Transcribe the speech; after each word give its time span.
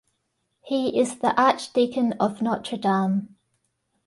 He 0.63 0.99
is 0.99 1.19
the 1.19 1.39
Archdeacon 1.39 2.13
of 2.13 2.41
Notre 2.41 2.75
Dame. 2.75 3.35